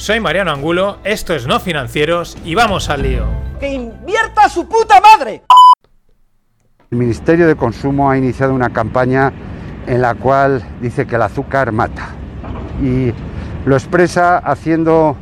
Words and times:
Soy 0.00 0.18
Mariano 0.18 0.50
Angulo, 0.50 0.96
esto 1.04 1.34
es 1.34 1.46
No 1.46 1.60
Financieros 1.60 2.38
y 2.42 2.54
vamos 2.54 2.88
al 2.88 3.02
lío. 3.02 3.26
¡Que 3.60 3.70
invierta 3.70 4.48
su 4.48 4.66
puta 4.66 4.98
madre! 4.98 5.42
El 6.90 6.96
Ministerio 6.96 7.46
de 7.46 7.54
Consumo 7.54 8.10
ha 8.10 8.16
iniciado 8.16 8.54
una 8.54 8.70
campaña 8.70 9.30
en 9.86 10.00
la 10.00 10.14
cual 10.14 10.64
dice 10.80 11.06
que 11.06 11.16
el 11.16 11.22
azúcar 11.22 11.70
mata 11.72 12.08
y 12.82 13.12
lo 13.66 13.76
expresa 13.76 14.38
haciendo 14.38 15.16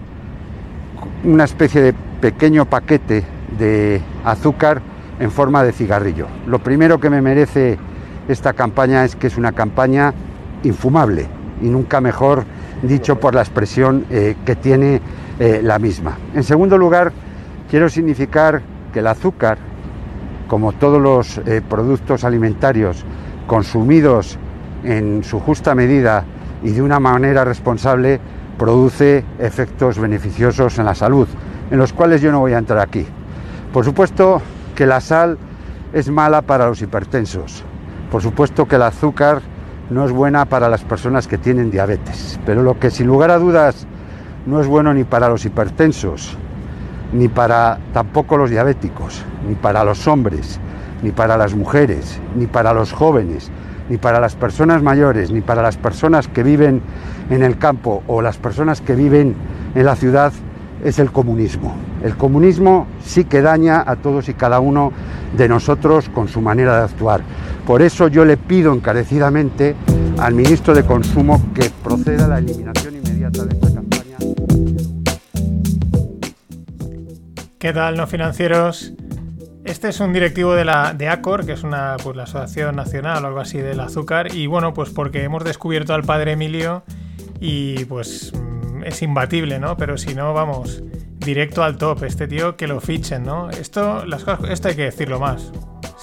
una 1.25 1.43
especie 1.43 1.83
de 1.83 1.93
pequeño 1.93 2.65
paquete 2.65 3.25
de 3.59 4.01
azúcar 4.25 4.81
en 5.19 5.33
forma 5.33 5.65
de 5.65 5.73
cigarrillo. 5.73 6.29
Lo 6.47 6.61
primero 6.61 7.01
que 7.01 7.11
me 7.11 7.21
merece 7.21 7.81
esta 8.29 8.53
campaña 8.53 9.05
es 9.05 9.17
que 9.17 9.27
es 9.27 9.37
una 9.37 9.51
campaña 9.51 10.15
infumable 10.63 11.27
y 11.61 11.67
nunca 11.67 12.01
mejor 12.01 12.45
dicho 12.83 13.19
por 13.19 13.35
la 13.35 13.43
expresión 13.43 14.07
eh, 14.11 14.37
que 14.45 14.57
tiene 14.57 15.01
eh, 15.39 15.61
la 15.63 15.79
misma. 15.79 16.17
En 16.35 16.43
segundo 16.43 16.79
lugar, 16.79 17.13
quiero 17.71 17.89
significar 17.89 18.63
que 18.93 19.01
el 19.01 19.07
azúcar, 19.07 19.59
como 20.49 20.73
todos 20.73 21.01
los 21.01 21.39
eh, 21.39 21.63
productos 21.69 22.25
alimentarios 22.25 23.05
consumidos 23.47 24.39
en 24.85 25.25
su 25.25 25.41
justa 25.41 25.75
medida 25.75 26.25
y 26.63 26.71
de 26.71 26.83
una 26.83 27.01
manera 27.01 27.45
responsable, 27.45 28.21
produce 28.59 29.25
efectos 29.39 29.99
beneficiosos 29.99 30.79
en 30.79 30.85
la 30.85 30.95
salud, 30.95 31.29
en 31.71 31.79
los 31.79 31.93
cuales 31.93 32.21
yo 32.21 32.33
no 32.33 32.41
voy 32.41 32.53
a 32.53 32.59
entrar 32.59 32.81
aquí. 32.81 33.07
Por 33.73 33.85
supuesto 33.85 34.43
que 34.75 34.87
la 34.87 35.01
sal 35.01 35.39
es 35.93 36.11
mala 36.11 36.43
para 36.43 36.67
los 36.67 36.83
hipertensos. 36.83 37.65
Por 38.11 38.23
supuesto 38.23 38.67
que 38.67 38.77
el 38.77 38.83
azúcar 38.83 39.43
no 39.91 40.05
es 40.05 40.13
buena 40.13 40.45
para 40.45 40.69
las 40.69 40.83
personas 40.83 41.27
que 41.27 41.39
tienen 41.39 41.71
diabetes. 41.71 42.39
Pero 42.45 42.63
lo 42.63 42.79
que 42.79 42.91
sin 42.91 43.07
lugar 43.07 43.31
a 43.31 43.39
dudas 43.39 43.87
no 44.47 44.61
es 44.61 44.67
bueno 44.67 44.93
ni 44.95 45.05
para 45.05 45.29
los 45.29 45.45
hipertensos, 45.45 46.37
ni 47.13 47.29
para 47.29 47.79
tampoco 47.93 48.37
los 48.37 48.51
diabéticos, 48.51 49.25
ni 49.49 49.55
para 49.55 49.85
los 49.85 50.07
hombres, 50.07 50.61
ni 51.03 51.11
para 51.11 51.37
las 51.37 51.55
mujeres, 51.55 52.21
ni 52.37 52.47
para 52.47 52.73
los 52.73 52.93
jóvenes, 52.93 53.51
ni 53.89 53.97
para 53.97 54.21
las 54.21 54.37
personas 54.37 54.83
mayores, 54.83 55.31
ni 55.31 55.41
para 55.41 55.63
las 55.63 55.77
personas 55.77 56.29
que 56.29 56.43
viven 56.43 56.83
en 57.31 57.43
el 57.43 57.59
campo 57.59 58.03
o 58.07 58.21
las 58.21 58.37
personas 58.37 58.81
que 58.81 58.95
viven 58.95 59.35
en 59.75 59.85
la 59.85 59.97
ciudad, 59.97 60.33
es 60.85 60.99
el 60.99 61.11
comunismo. 61.11 61.75
El 62.03 62.17
comunismo 62.17 62.87
sí 63.03 63.25
que 63.25 63.43
daña 63.43 63.83
a 63.85 63.97
todos 63.97 64.29
y 64.29 64.35
cada 64.35 64.61
uno 64.61 64.93
de 65.37 65.49
nosotros 65.49 66.09
con 66.09 66.29
su 66.29 66.41
manera 66.41 66.77
de 66.79 66.85
actuar. 66.85 67.23
Por 67.69 67.83
eso 67.83 68.09
yo 68.09 68.25
le 68.25 68.39
pido 68.39 68.73
encarecidamente 68.73 69.77
al 70.17 70.33
ministro 70.33 70.73
de 70.73 70.87
Consumo 70.87 71.53
que 71.55 71.69
proceda 71.85 72.25
a 72.25 72.29
la 72.29 72.39
eliminación 72.39 72.97
inmediata 72.97 73.45
de 73.45 73.55
esta 73.55 73.75
campaña. 73.75 74.17
¿Qué 77.59 77.75
tal, 77.75 77.99
no 77.99 78.07
financieros? 78.07 78.95
Este 79.67 79.89
es 79.89 80.01
un 80.01 80.15
directivo 80.15 80.55
de 80.55 80.65
la 80.65 80.95
de 80.95 81.11
ACOR, 81.11 81.45
que 81.45 81.53
es 81.53 81.63
una 81.63 81.99
pues 82.03 82.17
la 82.17 82.23
Asociación 82.23 82.75
Nacional 82.75 83.23
o 83.23 83.27
algo 83.29 83.41
así 83.41 83.59
del 83.59 83.81
azúcar, 83.81 84.35
y 84.35 84.47
bueno, 84.47 84.73
pues 84.73 84.89
porque 84.89 85.23
hemos 85.23 85.45
descubierto 85.45 85.93
al 85.93 86.05
padre 86.05 86.33
Emilio 86.33 86.85
y 87.39 87.85
pues 87.85 88.33
mm, 88.33 88.85
es 88.85 89.03
imbatible, 89.03 89.59
¿no? 89.59 89.77
Pero 89.77 89.99
si 89.99 90.15
no, 90.15 90.33
vamos, 90.33 90.83
directo 91.19 91.63
al 91.63 91.77
top, 91.77 92.05
este 92.05 92.29
tío 92.29 92.57
que 92.57 92.67
lo 92.67 92.81
fichen, 92.81 93.25
¿no? 93.25 93.51
Esto, 93.51 94.07
las 94.07 94.25
cosas, 94.25 94.49
esto 94.49 94.69
hay 94.69 94.75
que 94.75 94.85
decirlo 94.85 95.21
más. 95.21 95.53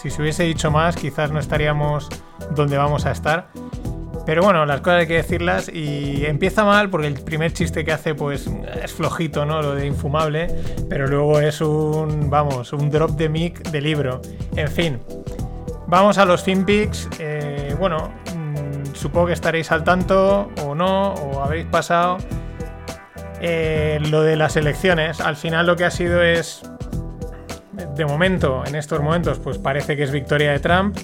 Si 0.05 0.11
se 0.11 0.21
hubiese 0.21 0.43
dicho 0.43 0.69
más, 0.69 0.95
quizás 0.95 1.31
no 1.31 1.39
estaríamos 1.39 2.09
donde 2.51 2.77
vamos 2.77 3.07
a 3.07 3.11
estar. 3.11 3.47
Pero 4.23 4.43
bueno, 4.43 4.63
las 4.67 4.81
cosas 4.81 4.99
hay 4.99 5.07
que 5.07 5.15
decirlas 5.15 5.67
y 5.67 6.27
empieza 6.27 6.63
mal 6.63 6.91
porque 6.91 7.07
el 7.07 7.15
primer 7.15 7.53
chiste 7.53 7.83
que 7.83 7.91
hace 7.91 8.13
pues 8.13 8.47
es 8.83 8.93
flojito, 8.93 9.47
¿no? 9.47 9.63
Lo 9.63 9.73
de 9.73 9.87
infumable, 9.87 10.45
pero 10.87 11.07
luego 11.07 11.39
es 11.39 11.59
un, 11.59 12.29
vamos, 12.29 12.71
un 12.71 12.91
drop 12.91 13.17
de 13.17 13.29
mic 13.29 13.71
de 13.71 13.81
libro. 13.81 14.21
En 14.55 14.67
fin, 14.67 14.99
vamos 15.87 16.19
a 16.19 16.25
los 16.25 16.43
FinPix. 16.43 17.09
Eh, 17.17 17.75
bueno, 17.79 18.13
mmm, 18.35 18.93
supongo 18.93 19.25
que 19.25 19.33
estaréis 19.33 19.71
al 19.71 19.83
tanto 19.83 20.51
o 20.63 20.75
no, 20.75 21.15
o 21.15 21.41
habéis 21.41 21.65
pasado. 21.65 22.17
Eh, 23.41 23.97
lo 24.11 24.21
de 24.21 24.35
las 24.35 24.55
elecciones, 24.55 25.19
al 25.19 25.35
final 25.35 25.65
lo 25.65 25.75
que 25.75 25.85
ha 25.85 25.91
sido 25.91 26.21
es, 26.21 26.61
de 27.75 28.05
momento, 28.05 28.63
en 28.65 28.75
estos 28.75 29.01
momentos, 29.01 29.39
pues 29.39 29.57
parece 29.57 29.95
que 29.95 30.03
es 30.03 30.11
victoria 30.11 30.51
de 30.51 30.59
Trump. 30.59 30.97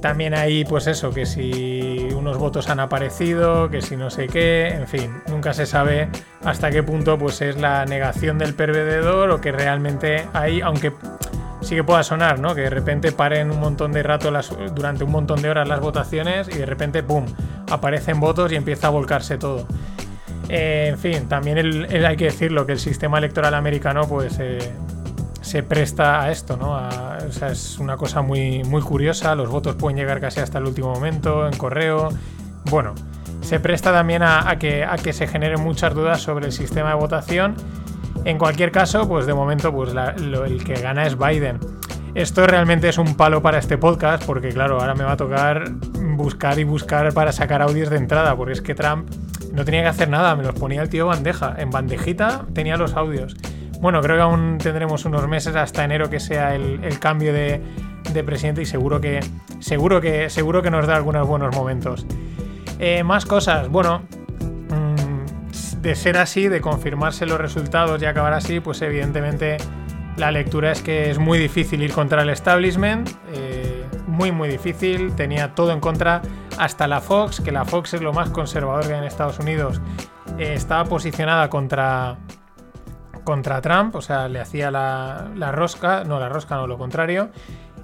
También 0.00 0.34
hay, 0.34 0.64
pues 0.64 0.86
eso, 0.86 1.10
que 1.10 1.26
si 1.26 2.08
unos 2.16 2.38
votos 2.38 2.70
han 2.70 2.80
aparecido, 2.80 3.68
que 3.68 3.82
si 3.82 3.96
no 3.96 4.08
sé 4.08 4.28
qué, 4.28 4.68
en 4.68 4.88
fin, 4.88 5.10
nunca 5.28 5.52
se 5.52 5.66
sabe 5.66 6.08
hasta 6.42 6.70
qué 6.70 6.82
punto 6.82 7.18
pues 7.18 7.42
es 7.42 7.58
la 7.58 7.84
negación 7.84 8.38
del 8.38 8.54
perdedor 8.54 9.30
o 9.30 9.42
que 9.42 9.52
realmente 9.52 10.26
hay, 10.32 10.62
aunque 10.62 10.94
sí 11.60 11.74
que 11.74 11.84
pueda 11.84 12.02
sonar, 12.02 12.38
¿no? 12.38 12.54
Que 12.54 12.62
de 12.62 12.70
repente 12.70 13.12
paren 13.12 13.50
un 13.50 13.60
montón 13.60 13.92
de 13.92 14.02
rato 14.02 14.30
las, 14.30 14.50
durante 14.74 15.04
un 15.04 15.10
montón 15.10 15.42
de 15.42 15.50
horas 15.50 15.68
las 15.68 15.80
votaciones 15.80 16.48
y 16.48 16.56
de 16.56 16.64
repente, 16.64 17.02
¡pum!, 17.02 17.26
aparecen 17.70 18.20
votos 18.20 18.50
y 18.52 18.56
empieza 18.56 18.86
a 18.86 18.90
volcarse 18.90 19.36
todo. 19.36 19.66
Eh, 20.48 20.86
en 20.88 20.98
fin, 20.98 21.28
también 21.28 21.58
hay 21.58 22.16
que 22.16 22.24
decirlo, 22.24 22.64
que 22.64 22.72
el 22.72 22.80
sistema 22.80 23.18
electoral 23.18 23.54
americano, 23.54 24.08
pues... 24.08 24.38
Eh, 24.40 24.58
se 25.50 25.64
presta 25.64 26.22
a 26.22 26.30
esto, 26.30 26.56
¿no? 26.56 26.76
A, 26.76 27.18
o 27.28 27.32
sea, 27.32 27.48
es 27.48 27.80
una 27.80 27.96
cosa 27.96 28.22
muy, 28.22 28.62
muy 28.62 28.82
curiosa, 28.82 29.34
los 29.34 29.48
votos 29.48 29.74
pueden 29.74 29.98
llegar 29.98 30.20
casi 30.20 30.38
hasta 30.38 30.58
el 30.58 30.64
último 30.64 30.92
momento, 30.94 31.48
en 31.48 31.56
correo. 31.56 32.10
Bueno, 32.66 32.94
se 33.40 33.58
presta 33.58 33.90
también 33.90 34.22
a, 34.22 34.48
a, 34.48 34.60
que, 34.60 34.84
a 34.84 34.96
que 34.96 35.12
se 35.12 35.26
generen 35.26 35.60
muchas 35.60 35.92
dudas 35.92 36.22
sobre 36.22 36.46
el 36.46 36.52
sistema 36.52 36.90
de 36.90 36.94
votación. 36.94 37.56
En 38.24 38.38
cualquier 38.38 38.70
caso, 38.70 39.08
pues 39.08 39.26
de 39.26 39.34
momento, 39.34 39.72
pues 39.72 39.92
la, 39.92 40.12
lo, 40.12 40.44
el 40.44 40.62
que 40.62 40.74
gana 40.74 41.04
es 41.04 41.18
Biden. 41.18 41.58
Esto 42.14 42.46
realmente 42.46 42.88
es 42.88 42.98
un 42.98 43.16
palo 43.16 43.42
para 43.42 43.58
este 43.58 43.76
podcast, 43.76 44.24
porque 44.24 44.50
claro, 44.50 44.80
ahora 44.80 44.94
me 44.94 45.02
va 45.02 45.12
a 45.12 45.16
tocar 45.16 45.64
buscar 45.98 46.60
y 46.60 46.64
buscar 46.64 47.12
para 47.12 47.32
sacar 47.32 47.60
audios 47.60 47.90
de 47.90 47.96
entrada, 47.96 48.36
porque 48.36 48.52
es 48.52 48.60
que 48.60 48.76
Trump 48.76 49.10
no 49.52 49.64
tenía 49.64 49.82
que 49.82 49.88
hacer 49.88 50.08
nada, 50.08 50.36
me 50.36 50.44
los 50.44 50.54
ponía 50.54 50.80
el 50.80 50.88
tío 50.88 51.08
bandeja. 51.08 51.56
En 51.58 51.70
bandejita 51.70 52.44
tenía 52.54 52.76
los 52.76 52.94
audios. 52.94 53.34
Bueno, 53.80 54.02
creo 54.02 54.16
que 54.16 54.22
aún 54.22 54.58
tendremos 54.58 55.06
unos 55.06 55.26
meses 55.26 55.56
hasta 55.56 55.84
enero 55.84 56.10
que 56.10 56.20
sea 56.20 56.54
el, 56.54 56.98
cambio 56.98 57.32
de, 57.32 57.62
de, 58.12 58.24
presidente 58.24 58.60
y 58.60 58.66
seguro 58.66 59.00
que, 59.00 59.20
seguro, 59.60 60.02
que, 60.02 60.28
seguro 60.28 60.62
que 60.62 60.70
nos 60.70 60.86
da 60.86 60.96
algunos 60.96 61.26
buenos 61.26 61.54
momentos. 61.56 62.06
Eh, 62.78 63.02
más 63.04 63.24
cosas, 63.24 63.68
bueno, 63.68 64.02
mmm, 64.68 65.80
de 65.80 65.94
ser 65.94 66.18
así, 66.18 66.48
de 66.48 66.60
confirmarse 66.60 67.24
los 67.24 67.40
resultados 67.40 68.02
y 68.02 68.04
acabar 68.04 68.34
así, 68.34 68.60
pues 68.60 68.82
evidentemente 68.82 69.56
la 70.16 70.30
lectura 70.30 70.72
es 70.72 70.82
que 70.82 71.10
es 71.10 71.18
muy 71.18 71.38
difícil 71.38 71.82
ir 71.82 71.92
contra 71.92 72.22
el 72.22 72.28
establishment, 72.28 73.08
eh, 73.32 73.86
muy 74.06 74.30
muy 74.30 74.50
difícil, 74.50 75.14
tenía 75.14 75.54
todo 75.54 75.72
en 75.72 75.80
contra, 75.80 76.20
hasta 76.58 76.86
la 76.86 77.00
Fox, 77.00 77.40
que 77.40 77.50
la 77.52 77.64
Fox 77.64 77.94
es 77.94 78.02
lo 78.02 78.12
más 78.12 78.28
conservador 78.28 78.86
que 78.86 78.92
hay 78.92 78.98
en 78.98 79.04
Estados 79.04 79.38
Unidos, 79.38 79.80
eh, 80.38 80.52
estaba 80.54 80.84
posicionada 80.84 81.48
contra 81.48 82.18
contra 83.30 83.60
Trump, 83.60 83.94
o 83.94 84.02
sea, 84.02 84.28
le 84.28 84.40
hacía 84.40 84.72
la, 84.72 85.30
la, 85.36 85.52
rosca, 85.52 86.02
no 86.02 86.18
la 86.18 86.28
rosca, 86.28 86.56
no 86.56 86.66
lo 86.66 86.76
contrario. 86.76 87.30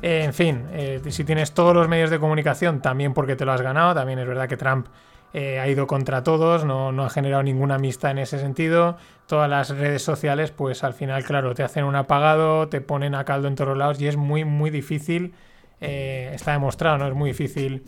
Eh, 0.02 0.25
en 0.25 0.34
fin, 0.34 0.64
eh, 0.72 1.00
si 1.08 1.22
tienes 1.22 1.52
todos 1.52 1.72
los 1.72 1.87
medios 1.87 2.10
de 2.10 2.19
comunicación, 2.19 2.82
también 2.82 3.14
porque 3.14 3.37
te 3.37 3.44
lo 3.44 3.52
has 3.52 3.62
ganado, 3.62 3.94
también 3.94 4.19
es 4.19 4.26
verdad 4.26 4.48
que 4.48 4.56
Trump 4.56 4.88
eh, 5.34 5.60
ha 5.60 5.69
ido 5.69 5.87
contra 5.87 6.25
todos, 6.25 6.64
no, 6.64 6.90
no, 6.90 7.04
ha 7.04 7.10
generado 7.10 7.44
ninguna 7.44 7.76
amistad 7.76 8.10
en 8.10 8.19
ese 8.19 8.40
sentido. 8.40 8.96
Todas 9.28 9.48
las 9.48 9.70
redes 9.70 10.02
sociales, 10.02 10.50
pues 10.50 10.82
al 10.82 10.94
final, 10.94 11.22
claro, 11.22 11.54
te 11.54 11.62
hacen 11.62 11.84
un 11.84 11.94
apagado, 11.94 12.66
te 12.66 12.81
ponen 12.81 13.14
a 13.14 13.25
caldo 13.25 13.46
en 13.46 13.54
todos 13.54 13.78
lados 13.78 14.00
y 14.00 14.08
es 14.08 14.16
muy, 14.16 14.44
muy 14.44 14.70
difícil, 14.70 15.32
está 15.78 16.50
demostrado, 16.50 16.99
¿no? 16.99 17.06
Es 17.06 17.14
muy 17.14 17.31
difícil. 17.31 17.84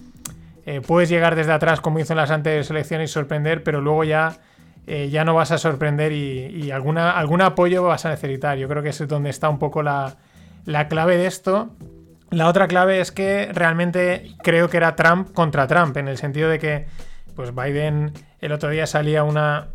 puedes 0.86 1.08
llegar 1.08 1.34
desde 1.34 1.50
atrás, 1.50 1.80
como 1.80 1.98
hizo 1.98 2.12
en 2.12 2.18
las 2.18 2.30
anteriores 2.30 2.70
elecciones, 2.70 3.10
y 3.10 3.12
sorprender, 3.12 3.64
pero 3.64 3.80
luego 3.80 4.04
ya 4.04 4.38
eh, 4.90 5.10
ya 5.10 5.22
no 5.22 5.34
vas 5.34 5.52
a 5.52 5.58
sorprender 5.58 6.12
y, 6.12 6.46
y, 6.46 6.70
alguna, 6.70 7.10
algún 7.10 7.42
apoyo 7.42 7.82
vas 7.82 8.06
a 8.06 8.08
necesitar. 8.08 8.56
Yo 8.56 8.68
creo 8.68 8.82
que 8.82 8.88
es 8.88 9.06
donde 9.06 9.28
está 9.28 9.50
un 9.50 9.58
poco 9.58 9.82
la, 9.82 10.16
la, 10.64 10.88
clave 10.88 11.18
de 11.18 11.26
esto. 11.26 11.68
La 12.30 12.48
otra 12.48 12.68
clave 12.68 12.98
es 12.98 13.12
que 13.12 13.50
realmente 13.52 14.30
creo 14.42 14.70
que 14.70 14.78
era 14.78 14.96
Trump 14.96 15.34
contra 15.34 15.66
Trump, 15.66 15.94
en 15.98 16.08
el 16.08 16.16
sentido 16.16 16.48
de 16.48 16.58
que 16.58 16.86
pues 17.36 17.54
Biden 17.54 18.14
el 18.40 18.50
otro 18.50 18.70
día 18.70 18.86
salía 18.86 19.24
una, 19.24 19.68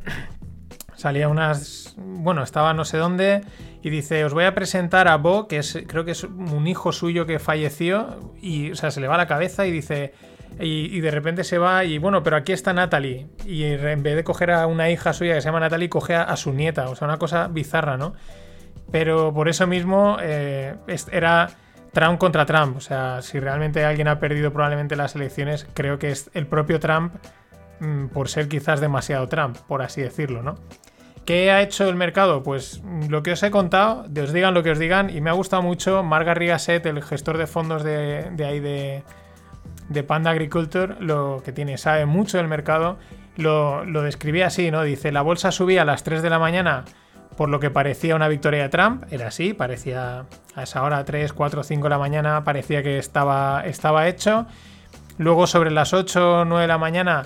salía 0.95 1.29
unas, 1.29 1.93
bueno, 1.95 2.41
estaba 2.41 2.73
no 2.73 2.83
sé 2.83 2.97
dónde 2.97 3.41
y 3.83 3.91
dice, 3.91 4.25
os 4.25 4.33
voy 4.33 4.45
a 4.45 4.55
presentar 4.55 5.07
a 5.07 5.17
Bo, 5.17 5.47
que 5.47 5.59
es, 5.59 5.77
creo 5.87 6.05
que 6.05 6.11
es 6.11 6.23
un 6.23 6.65
hijo 6.65 6.91
suyo 6.91 7.27
que 7.27 7.37
falleció 7.37 8.33
y, 8.41 8.71
o 8.71 8.75
sea, 8.75 8.89
se 8.89 8.99
le 8.99 9.07
va 9.07 9.17
la 9.17 9.27
cabeza 9.27 9.67
y 9.67 9.71
dice, 9.71 10.11
y, 10.59 10.99
de 10.99 11.11
repente 11.11 11.43
se 11.43 11.57
va 11.57 11.83
y 11.83 11.97
bueno, 11.97 12.23
pero 12.23 12.37
aquí 12.37 12.53
está 12.53 12.73
Natalie. 12.73 13.27
Y 13.45 13.63
en 13.63 14.03
vez 14.03 14.15
de 14.15 14.23
coger 14.23 14.51
a 14.51 14.67
una 14.67 14.89
hija 14.89 15.13
suya 15.13 15.33
que 15.35 15.41
se 15.41 15.45
llama 15.45 15.59
Natalie, 15.59 15.89
coge 15.89 16.15
a, 16.15 16.35
su 16.37 16.53
nieta. 16.53 16.89
O 16.89 16.95
sea, 16.95 17.07
una 17.07 17.17
cosa 17.17 17.47
bizarra, 17.47 17.97
¿no? 17.97 18.13
Pero 18.91 19.33
por 19.33 19.49
eso 19.49 19.65
mismo 19.65 20.17
eh, 20.21 20.75
era 21.11 21.49
Trump 21.91 22.19
contra 22.19 22.45
Trump. 22.45 22.77
O 22.77 22.81
sea, 22.81 23.21
si 23.21 23.39
realmente 23.39 23.83
alguien 23.83 24.07
ha 24.07 24.19
perdido 24.19 24.51
probablemente 24.53 24.95
las 24.95 25.15
elecciones, 25.15 25.67
creo 25.73 25.97
que 25.99 26.11
es 26.11 26.29
el 26.33 26.45
propio 26.45 26.79
Trump 26.79 27.13
mm, 27.79 28.07
por 28.07 28.29
ser 28.29 28.47
quizás 28.47 28.79
demasiado 28.79 29.27
Trump, 29.27 29.57
por 29.67 29.81
así 29.81 30.01
decirlo, 30.01 30.43
¿no? 30.43 30.55
¿Qué 31.25 31.51
ha 31.51 31.61
hecho 31.61 31.87
el 31.87 31.95
mercado? 31.95 32.43
Pues 32.43 32.81
mm, 32.83 33.07
lo 33.07 33.23
que 33.23 33.31
os 33.31 33.41
he 33.43 33.49
contado, 33.49 34.05
de 34.07 34.21
os 34.21 34.33
digan 34.33 34.53
lo 34.53 34.61
que 34.61 34.71
os 34.71 34.79
digan, 34.79 35.09
y 35.09 35.21
me 35.21 35.29
ha 35.29 35.33
gustado 35.33 35.61
mucho 35.61 36.03
Marga 36.03 36.33
Rigaset, 36.33 36.85
el 36.85 37.01
gestor 37.01 37.37
de 37.37 37.47
fondos 37.47 37.83
de, 37.83 38.29
de 38.31 38.45
ahí 38.45 38.59
de, 38.59 39.03
de 39.89 40.03
Panda 40.03 40.31
Agriculture, 40.31 40.95
lo 40.99 41.41
que 41.43 41.51
tiene, 41.51 41.77
sabe 41.77 42.05
mucho 42.05 42.37
del 42.37 42.47
mercado, 42.47 42.97
lo, 43.35 43.85
lo 43.85 44.01
describía 44.01 44.47
así, 44.47 44.71
¿no? 44.71 44.83
Dice, 44.83 45.11
la 45.11 45.21
bolsa 45.21 45.51
subía 45.51 45.83
a 45.83 45.85
las 45.85 46.03
3 46.03 46.21
de 46.21 46.29
la 46.29 46.39
mañana 46.39 46.85
por 47.35 47.49
lo 47.49 47.59
que 47.59 47.69
parecía 47.69 48.15
una 48.15 48.27
victoria 48.27 48.63
de 48.63 48.69
Trump, 48.69 49.03
era 49.11 49.27
así, 49.27 49.53
parecía 49.53 50.25
a 50.55 50.63
esa 50.63 50.83
hora 50.83 51.03
3, 51.03 51.33
4, 51.33 51.63
5 51.63 51.83
de 51.83 51.89
la 51.89 51.97
mañana, 51.97 52.43
parecía 52.43 52.83
que 52.83 52.97
estaba, 52.97 53.63
estaba 53.65 54.07
hecho. 54.07 54.45
Luego 55.17 55.47
sobre 55.47 55.71
las 55.71 55.93
8, 55.93 56.45
9 56.45 56.61
de 56.61 56.67
la 56.67 56.77
mañana, 56.77 57.23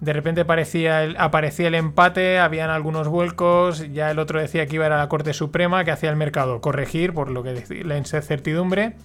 de 0.00 0.12
repente 0.12 0.44
parecía 0.44 1.04
el, 1.04 1.16
aparecía 1.18 1.68
el 1.68 1.74
empate, 1.74 2.38
habían 2.38 2.70
algunos 2.70 3.08
vuelcos, 3.08 3.90
ya 3.92 4.10
el 4.10 4.18
otro 4.18 4.40
decía 4.40 4.66
que 4.66 4.76
iba 4.76 4.84
a 4.84 4.88
ir 4.88 4.92
a 4.92 4.98
la 4.98 5.08
Corte 5.08 5.32
Suprema, 5.32 5.84
que 5.84 5.90
hacía 5.90 6.10
el 6.10 6.16
mercado 6.16 6.60
corregir 6.60 7.12
por 7.12 7.30
lo 7.30 7.42
que 7.42 7.64
la 7.84 7.96
incertidumbre. 7.96 8.96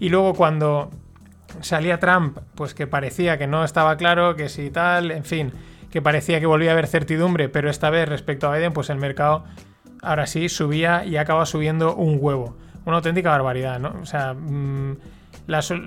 Y 0.00 0.08
luego 0.08 0.34
cuando 0.34 0.90
salía 1.60 1.98
Trump, 1.98 2.38
pues 2.54 2.74
que 2.74 2.86
parecía 2.86 3.38
que 3.38 3.46
no 3.46 3.64
estaba 3.64 3.96
claro, 3.96 4.36
que 4.36 4.48
si 4.48 4.70
tal, 4.70 5.10
en 5.10 5.24
fin, 5.24 5.52
que 5.90 6.02
parecía 6.02 6.40
que 6.40 6.46
volvía 6.46 6.70
a 6.70 6.72
haber 6.72 6.86
certidumbre, 6.86 7.48
pero 7.48 7.70
esta 7.70 7.90
vez 7.90 8.08
respecto 8.08 8.48
a 8.48 8.56
Biden, 8.56 8.72
pues 8.72 8.90
el 8.90 8.98
mercado 8.98 9.44
ahora 10.02 10.26
sí 10.26 10.48
subía 10.48 11.04
y 11.04 11.16
acaba 11.16 11.46
subiendo 11.46 11.94
un 11.94 12.18
huevo. 12.20 12.56
Una 12.84 12.96
auténtica 12.96 13.30
barbaridad, 13.30 13.78
¿no? 13.78 13.94
O 14.02 14.06
sea, 14.06 14.34
mm, 14.34 14.96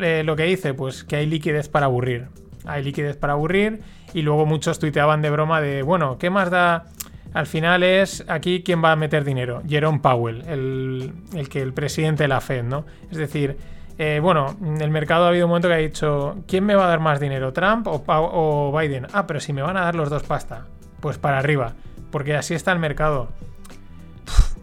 eh, 0.01 0.23
lo 0.25 0.35
que 0.35 0.43
dice, 0.43 0.73
pues 0.73 1.03
que 1.03 1.17
hay 1.17 1.25
liquidez 1.25 1.69
para 1.69 1.85
aburrir. 1.85 2.27
Hay 2.65 2.83
liquidez 2.83 3.17
para 3.17 3.33
aburrir 3.33 3.81
y 4.13 4.21
luego 4.21 4.45
muchos 4.45 4.79
tuiteaban 4.79 5.21
de 5.21 5.29
broma 5.29 5.61
de, 5.61 5.83
bueno, 5.83 6.17
¿qué 6.17 6.29
más 6.29 6.49
da? 6.49 6.85
Al 7.33 7.45
final 7.45 7.83
es 7.83 8.23
aquí 8.27 8.63
quién 8.63 8.83
va 8.83 8.93
a 8.93 8.95
meter 8.95 9.23
dinero. 9.23 9.61
Jerome 9.67 9.99
Powell, 9.99 10.43
el, 10.47 11.13
el 11.35 11.49
que 11.49 11.61
el 11.61 11.73
presidente 11.73 12.23
de 12.23 12.29
la 12.29 12.41
Fed, 12.41 12.63
¿no? 12.63 12.85
Es 13.11 13.17
decir, 13.17 13.57
eh, 13.97 14.19
bueno, 14.21 14.55
el 14.79 14.91
mercado 14.91 15.25
ha 15.25 15.29
habido 15.29 15.45
un 15.45 15.49
momento 15.49 15.67
que 15.67 15.73
ha 15.73 15.77
dicho, 15.77 16.37
¿quién 16.47 16.65
me 16.65 16.75
va 16.75 16.85
a 16.85 16.87
dar 16.87 16.99
más 16.99 17.19
dinero, 17.19 17.51
Trump 17.53 17.87
o, 17.87 18.77
Biden? 18.77 19.07
Ah, 19.13 19.25
pero 19.25 19.39
si 19.39 19.53
me 19.53 19.61
van 19.61 19.77
a 19.77 19.81
dar 19.81 19.95
los 19.95 20.09
dos 20.09 20.23
pasta, 20.23 20.65
pues 20.99 21.17
para 21.17 21.39
arriba, 21.39 21.73
porque 22.11 22.35
así 22.35 22.53
está 22.53 22.71
el 22.71 22.79
mercado. 22.79 23.29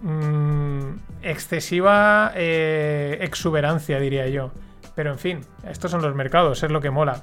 Mm, 0.02 0.98
excesiva 1.22 2.32
eh, 2.34 3.18
exuberancia, 3.22 3.98
diría 3.98 4.28
yo. 4.28 4.52
Pero 4.94 5.10
en 5.10 5.18
fin, 5.18 5.40
estos 5.68 5.90
son 5.90 6.02
los 6.02 6.14
mercados, 6.14 6.62
es 6.62 6.70
lo 6.70 6.80
que 6.80 6.90
mola. 6.90 7.22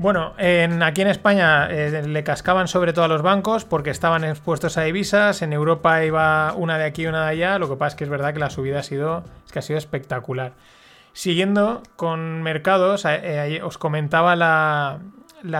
Bueno, 0.00 0.32
aquí 0.38 1.02
en 1.02 1.08
España 1.08 1.68
eh, 1.70 2.02
le 2.08 2.24
cascaban 2.24 2.68
sobre 2.68 2.94
todo 2.94 3.04
a 3.04 3.08
los 3.08 3.20
bancos 3.20 3.66
porque 3.66 3.90
estaban 3.90 4.24
expuestos 4.24 4.78
a 4.78 4.82
divisas. 4.84 5.42
En 5.42 5.52
Europa 5.52 6.02
iba 6.02 6.54
una 6.54 6.78
de 6.78 6.84
aquí 6.84 7.02
y 7.02 7.06
una 7.06 7.26
de 7.26 7.32
allá. 7.32 7.58
Lo 7.58 7.68
que 7.68 7.76
pasa 7.76 7.88
es 7.88 7.94
que 7.96 8.04
es 8.04 8.10
verdad 8.10 8.32
que 8.32 8.38
la 8.38 8.48
subida 8.48 8.78
ha 8.78 8.82
sido, 8.82 9.24
que 9.52 9.58
ha 9.58 9.62
sido 9.62 9.76
espectacular. 9.78 10.54
Siguiendo 11.12 11.82
con 11.96 12.42
mercados, 12.42 13.04
eh, 13.04 13.56
eh, 13.56 13.62
os 13.62 13.76
comentaba 13.76 14.36
la, 14.36 15.00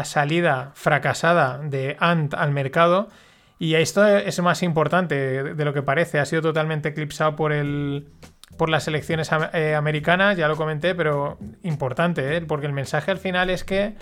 salida 0.05 0.71
fracasada 0.73 1.59
de 1.59 1.99
Ant 2.01 2.33
al 2.33 2.51
mercado. 2.51 3.11
Y 3.59 3.75
esto 3.75 4.07
es 4.07 4.41
más 4.41 4.63
importante 4.63 5.53
de 5.55 5.65
lo 5.67 5.75
que 5.75 5.83
parece. 5.83 6.19
Ha 6.19 6.25
sido 6.25 6.41
totalmente 6.41 6.89
eclipsado 6.89 7.37
por 7.37 7.53
el, 7.53 8.09
por 8.57 8.71
las 8.71 8.89
elecciones 8.89 9.31
americanas, 9.33 10.39
ya 10.39 10.49
lo 10.49 10.57
comenté, 10.57 10.95
pero 10.95 11.37
importante, 11.63 12.41
porque 12.41 12.65
el 12.65 12.73
mensaje 12.73 13.11
al 13.11 13.19
final 13.19 13.51
es 13.51 13.65
que 13.65 13.97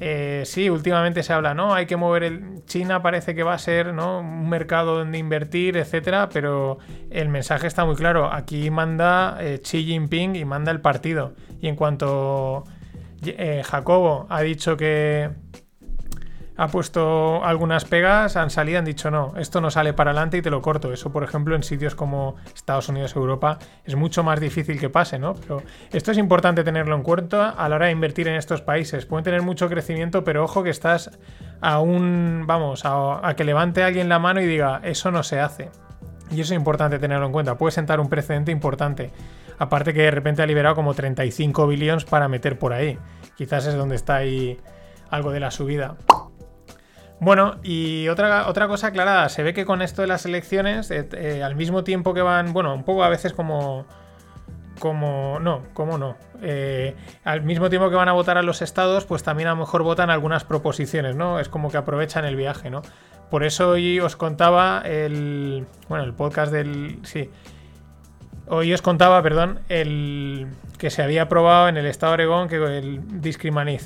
eh, 0.00 0.42
sí, 0.46 0.70
últimamente 0.70 1.22
se 1.22 1.32
habla, 1.32 1.54
¿no? 1.54 1.74
Hay 1.74 1.86
que 1.86 1.96
mover 1.96 2.22
el. 2.22 2.64
China 2.66 3.02
parece 3.02 3.34
que 3.34 3.42
va 3.42 3.54
a 3.54 3.58
ser, 3.58 3.92
¿no? 3.92 4.20
Un 4.20 4.48
mercado 4.48 4.98
donde 4.98 5.18
invertir, 5.18 5.76
etcétera, 5.76 6.28
pero 6.28 6.78
el 7.10 7.28
mensaje 7.28 7.66
está 7.66 7.84
muy 7.84 7.96
claro. 7.96 8.32
Aquí 8.32 8.70
manda 8.70 9.38
eh, 9.40 9.60
Xi 9.62 9.84
Jinping 9.84 10.36
y 10.36 10.44
manda 10.44 10.70
el 10.70 10.80
partido. 10.80 11.34
Y 11.60 11.68
en 11.68 11.76
cuanto 11.76 12.64
eh, 13.24 13.62
Jacobo 13.64 14.26
ha 14.28 14.42
dicho 14.42 14.76
que 14.76 15.30
ha 16.58 16.66
puesto 16.66 17.44
algunas 17.44 17.84
pegas, 17.84 18.36
han 18.36 18.50
salido, 18.50 18.80
han 18.80 18.84
dicho 18.84 19.12
no, 19.12 19.32
esto 19.38 19.60
no 19.60 19.70
sale 19.70 19.92
para 19.92 20.10
adelante 20.10 20.38
y 20.38 20.42
te 20.42 20.50
lo 20.50 20.60
corto. 20.60 20.92
Eso, 20.92 21.12
por 21.12 21.22
ejemplo, 21.22 21.54
en 21.54 21.62
sitios 21.62 21.94
como 21.94 22.34
Estados 22.52 22.88
Unidos, 22.88 23.14
Europa, 23.14 23.60
es 23.84 23.94
mucho 23.94 24.24
más 24.24 24.40
difícil 24.40 24.80
que 24.80 24.90
pase, 24.90 25.20
¿no? 25.20 25.34
Pero 25.34 25.62
esto 25.92 26.10
es 26.10 26.18
importante 26.18 26.64
tenerlo 26.64 26.96
en 26.96 27.04
cuenta 27.04 27.50
a 27.50 27.68
la 27.68 27.76
hora 27.76 27.86
de 27.86 27.92
invertir 27.92 28.26
en 28.26 28.34
estos 28.34 28.60
países. 28.60 29.06
Pueden 29.06 29.22
tener 29.22 29.42
mucho 29.42 29.68
crecimiento, 29.68 30.24
pero 30.24 30.42
ojo 30.42 30.64
que 30.64 30.70
estás 30.70 31.16
a 31.60 31.78
un, 31.78 32.42
vamos, 32.44 32.82
a, 32.84 33.32
que 33.36 33.44
levante 33.44 33.84
alguien 33.84 34.08
la 34.08 34.18
mano 34.18 34.40
y 34.40 34.46
diga, 34.46 34.80
eso 34.82 35.12
no 35.12 35.22
se 35.22 35.38
hace. 35.38 35.70
Y 36.32 36.40
eso 36.40 36.54
es 36.54 36.58
importante 36.58 36.98
tenerlo 36.98 37.26
en 37.26 37.32
cuenta. 37.32 37.56
Puede 37.56 37.70
sentar 37.70 38.00
un 38.00 38.08
precedente 38.08 38.50
importante. 38.50 39.12
Aparte 39.60 39.94
que 39.94 40.02
de 40.02 40.10
repente 40.10 40.42
ha 40.42 40.46
liberado 40.46 40.74
como 40.74 40.92
35 40.92 41.68
billones 41.68 42.04
para 42.04 42.26
meter 42.26 42.58
por 42.58 42.72
ahí. 42.72 42.98
Quizás 43.36 43.64
es 43.66 43.76
donde 43.76 43.94
está 43.94 44.16
ahí 44.16 44.58
algo 45.08 45.30
de 45.30 45.38
la 45.38 45.52
subida. 45.52 45.96
Bueno, 47.20 47.56
y 47.64 48.08
otra, 48.08 48.48
otra 48.48 48.68
cosa 48.68 48.88
aclarada, 48.88 49.28
se 49.28 49.42
ve 49.42 49.52
que 49.52 49.64
con 49.64 49.82
esto 49.82 50.02
de 50.02 50.08
las 50.08 50.24
elecciones, 50.24 50.90
eh, 50.90 51.08
eh, 51.12 51.42
al 51.42 51.56
mismo 51.56 51.82
tiempo 51.82 52.14
que 52.14 52.22
van, 52.22 52.52
bueno, 52.52 52.74
un 52.74 52.84
poco 52.84 53.02
a 53.02 53.08
veces 53.08 53.32
como... 53.32 53.86
Como... 54.78 55.40
No, 55.40 55.62
como 55.74 55.98
no. 55.98 56.16
Eh, 56.40 56.94
al 57.24 57.42
mismo 57.42 57.68
tiempo 57.68 57.90
que 57.90 57.96
van 57.96 58.08
a 58.08 58.12
votar 58.12 58.38
a 58.38 58.42
los 58.42 58.62
estados, 58.62 59.04
pues 59.06 59.24
también 59.24 59.48
a 59.48 59.52
lo 59.52 59.56
mejor 59.56 59.82
votan 59.82 60.10
algunas 60.10 60.44
proposiciones, 60.44 61.16
¿no? 61.16 61.40
Es 61.40 61.48
como 61.48 61.70
que 61.70 61.76
aprovechan 61.78 62.24
el 62.24 62.36
viaje, 62.36 62.70
¿no? 62.70 62.82
Por 63.28 63.42
eso 63.42 63.70
hoy 63.70 63.98
os 63.98 64.14
contaba 64.14 64.82
el... 64.84 65.66
Bueno, 65.88 66.04
el 66.04 66.14
podcast 66.14 66.52
del... 66.52 67.00
Sí. 67.02 67.28
Hoy 68.50 68.72
os 68.72 68.80
contaba, 68.80 69.22
perdón, 69.22 69.60
el 69.68 70.46
que 70.78 70.88
se 70.90 71.02
había 71.02 71.22
aprobado 71.22 71.68
en 71.68 71.76
el 71.76 71.84
estado 71.84 72.12
de 72.12 72.24
Oregón 72.24 72.48
que 72.48 72.56
el 72.56 73.00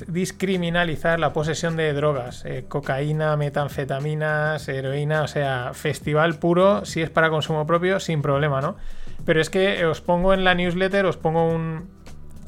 discriminalizar 0.07 1.19
la 1.19 1.33
posesión 1.33 1.75
de 1.75 1.91
drogas, 1.91 2.45
eh, 2.45 2.65
cocaína, 2.67 3.35
metanfetaminas, 3.35 4.67
heroína, 4.69 5.23
o 5.23 5.27
sea, 5.27 5.71
festival 5.73 6.35
puro, 6.35 6.85
si 6.85 7.01
es 7.01 7.09
para 7.09 7.29
consumo 7.29 7.67
propio, 7.67 7.99
sin 7.99 8.21
problema, 8.21 8.61
¿no? 8.61 8.77
Pero 9.25 9.41
es 9.41 9.49
que 9.49 9.85
os 9.85 9.99
pongo 9.99 10.33
en 10.33 10.45
la 10.45 10.55
newsletter, 10.55 11.05
os 11.07 11.17
pongo 11.17 11.45
un 11.45 11.89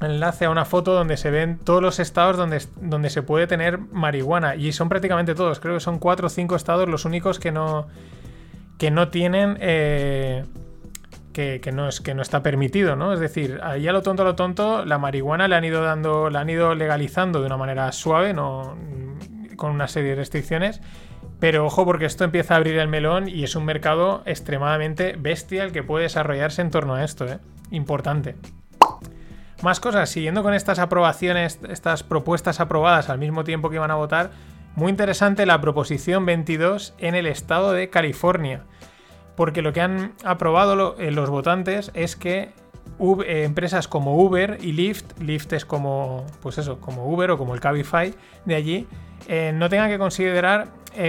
enlace 0.01 0.45
a 0.45 0.49
una 0.49 0.63
foto 0.63 0.93
donde 0.93 1.17
se 1.17 1.31
ven 1.31 1.57
todos 1.57 1.81
los 1.81 1.99
estados 1.99 2.37
donde, 2.37 2.61
donde 2.81 3.09
se 3.09 3.23
puede 3.23 3.47
tener 3.47 3.77
marihuana, 3.77 4.55
y 4.55 4.71
son 4.71 4.87
prácticamente 4.87 5.35
todos, 5.35 5.59
creo 5.59 5.73
que 5.73 5.79
son 5.81 5.99
cuatro 5.99 6.27
o 6.27 6.29
cinco 6.29 6.55
estados 6.55 6.87
los 6.87 7.03
únicos 7.03 7.39
que 7.39 7.51
no, 7.51 7.87
que 8.77 8.89
no 8.89 9.09
tienen... 9.09 9.57
Eh, 9.59 10.45
que, 11.35 11.71
no 11.73 11.89
es, 11.89 11.99
que 11.99 12.13
no 12.13 12.21
está 12.21 12.41
permitido, 12.41 12.95
¿no? 12.95 13.11
Es 13.11 13.19
decir, 13.19 13.59
ahí 13.61 13.85
a 13.89 13.91
lo 13.91 14.01
tonto 14.01 14.21
a 14.21 14.25
lo 14.25 14.35
tonto, 14.35 14.85
la 14.85 14.97
marihuana 14.97 15.49
le 15.49 15.55
han 15.55 15.65
ido 15.65 15.83
dando, 15.83 16.29
la 16.29 16.39
han 16.39 16.49
ido 16.49 16.75
legalizando 16.75 17.41
de 17.41 17.47
una 17.47 17.57
manera 17.57 17.91
suave, 17.91 18.33
no 18.33 18.77
con 19.57 19.71
una 19.71 19.89
serie 19.89 20.11
de 20.11 20.15
restricciones. 20.15 20.79
Pero 21.41 21.65
ojo, 21.65 21.83
porque 21.83 22.05
esto 22.05 22.23
empieza 22.23 22.53
a 22.53 22.57
abrir 22.57 22.77
el 22.77 22.87
melón 22.87 23.27
y 23.27 23.43
es 23.43 23.57
un 23.57 23.65
mercado 23.65 24.23
extremadamente 24.25 25.17
bestial 25.19 25.73
que 25.73 25.83
puede 25.83 26.03
desarrollarse 26.03 26.61
en 26.61 26.71
torno 26.71 26.95
a 26.95 27.03
esto, 27.03 27.25
¿eh? 27.27 27.39
Importante. 27.71 28.37
Más 29.61 29.81
cosas, 29.81 30.09
siguiendo 30.09 30.41
con 30.41 30.53
estas 30.53 30.79
aprobaciones, 30.79 31.59
estas 31.67 32.03
propuestas 32.03 32.61
aprobadas 32.61 33.09
al 33.09 33.17
mismo 33.17 33.43
tiempo 33.43 33.69
que 33.69 33.75
iban 33.75 33.91
a 33.91 33.95
votar, 33.95 34.31
muy 34.75 34.89
interesante 34.89 35.45
la 35.45 35.59
proposición 35.59 36.25
22 36.25 36.93
en 36.97 37.15
el 37.15 37.25
estado 37.25 37.73
de 37.73 37.89
California 37.89 38.63
porque 39.35 39.61
lo 39.61 39.73
que 39.73 39.81
han 39.81 40.13
aprobado 40.23 40.95
eh, 40.97 41.11
los 41.11 41.29
votantes 41.29 41.91
es 41.93 42.15
que 42.15 42.53
eh, 42.99 43.43
empresas 43.43 43.87
como 43.87 44.17
Uber 44.17 44.57
y 44.61 44.71
Lyft, 44.71 45.19
Lyft 45.19 45.53
es 45.53 45.65
como, 45.65 46.25
pues 46.41 46.57
eso, 46.57 46.79
como 46.79 47.11
Uber 47.11 47.31
o 47.31 47.37
como 47.37 47.53
el 47.53 47.59
Cabify 47.59 48.13
de 48.45 48.55
allí, 48.55 48.87
eh, 49.27 49.51
no 49.53 49.69
tengan 49.69 49.89
que 49.89 49.97
considerar 49.97 50.67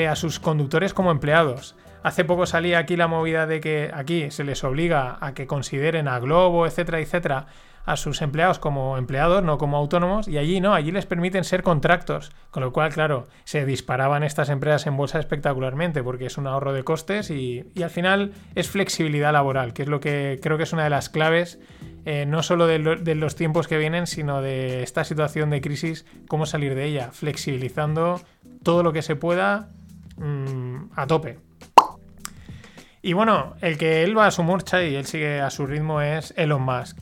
a 0.08 0.16
sus 0.16 0.40
conductores 0.40 0.92
como 0.92 1.12
empleados. 1.12 1.76
Hace 2.02 2.24
poco 2.24 2.44
salía 2.44 2.78
aquí 2.78 2.96
la 2.96 3.06
movida 3.06 3.46
de 3.46 3.60
que 3.60 3.92
aquí 3.94 4.32
se 4.32 4.42
les 4.42 4.64
obliga 4.64 5.16
a 5.20 5.32
que 5.32 5.46
consideren 5.46 6.08
a 6.08 6.18
Globo, 6.18 6.66
etcétera, 6.66 6.98
etcétera, 6.98 7.46
a 7.86 7.96
sus 7.96 8.20
empleados 8.20 8.58
como 8.58 8.98
empleados, 8.98 9.44
no 9.44 9.58
como 9.58 9.76
autónomos, 9.76 10.26
y 10.26 10.38
allí 10.38 10.60
no, 10.60 10.74
allí 10.74 10.90
les 10.90 11.06
permiten 11.06 11.44
ser 11.44 11.62
contractors, 11.62 12.32
con 12.50 12.64
lo 12.64 12.72
cual, 12.72 12.92
claro, 12.92 13.28
se 13.44 13.64
disparaban 13.64 14.24
estas 14.24 14.48
empresas 14.48 14.88
en 14.88 14.96
bolsa 14.96 15.20
espectacularmente, 15.20 16.02
porque 16.02 16.26
es 16.26 16.36
un 16.36 16.48
ahorro 16.48 16.72
de 16.72 16.82
costes 16.82 17.30
y, 17.30 17.64
al 17.80 17.90
final 17.90 18.32
es 18.56 18.68
flexibilidad 18.68 19.32
laboral, 19.32 19.72
que 19.72 19.82
es 19.82 19.88
lo 19.88 20.00
que 20.00 20.40
creo 20.42 20.56
que 20.56 20.64
es 20.64 20.72
una 20.72 20.82
de 20.82 20.90
las 20.90 21.08
claves, 21.08 21.60
eh, 22.04 22.26
no 22.26 22.42
solo 22.42 22.66
de, 22.66 22.78
los 23.14 23.36
tiempos 23.36 23.68
que 23.68 23.78
vienen, 23.78 24.08
sino 24.08 24.42
de 24.42 24.82
esta 24.82 25.04
situación 25.04 25.50
de 25.50 25.60
crisis, 25.60 26.04
cómo 26.26 26.44
salir 26.44 26.74
de 26.74 26.86
ella, 26.86 27.12
flexibilizando 27.12 28.20
todo 28.64 28.82
lo 28.82 28.92
que 28.92 29.02
se 29.02 29.14
pueda 29.14 29.68
mm, 30.16 30.90
a 30.96 31.06
tope. 31.06 31.38
Y 33.00 33.12
bueno, 33.12 33.54
el 33.60 33.78
que 33.78 34.02
él 34.02 34.18
va 34.18 34.26
a 34.26 34.32
su 34.32 34.42
marcha 34.42 34.82
y 34.82 34.96
él 34.96 35.06
sigue 35.06 35.40
a 35.40 35.50
su 35.50 35.66
ritmo 35.66 36.00
es 36.00 36.34
Elon 36.36 36.62
Musk. 36.62 36.98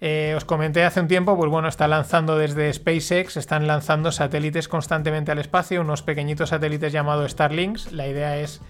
Eh, 0.00 0.34
os 0.36 0.44
comenté 0.44 0.84
hace 0.84 1.00
un 1.00 1.08
tiempo, 1.08 1.36
pues 1.36 1.50
bueno, 1.50 1.68
está 1.68 1.88
lanzando 1.88 2.36
desde 2.36 2.70
SpaceX, 2.72 3.36
están 3.36 3.66
lanzando 3.66 4.12
satélites 4.12 4.68
constantemente 4.68 5.32
al 5.32 5.38
espacio, 5.38 5.80
unos 5.80 6.02
pequeñitos 6.02 6.50
satélites 6.50 6.92
llamados 6.92 7.32
Starlinks. 7.32 7.92
La 7.92 8.06
idea 8.06 8.36
es 8.36 8.60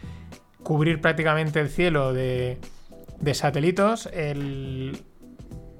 cubrir 0.62 1.00
prácticamente 1.00 1.60
el 1.60 1.68
cielo 1.68 2.12
de, 2.12 2.58
de 3.18 3.34
satelitos. 3.34 4.08